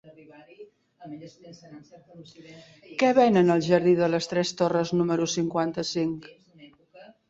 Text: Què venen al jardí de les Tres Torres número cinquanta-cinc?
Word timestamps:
Què 3.03 3.13
venen 3.21 3.55
al 3.59 3.63
jardí 3.71 3.97
de 4.03 4.11
les 4.17 4.33
Tres 4.35 4.57
Torres 4.65 4.97
número 5.01 5.33
cinquanta-cinc? 5.39 6.33